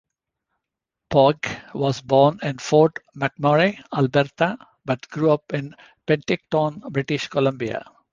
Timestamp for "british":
6.91-7.27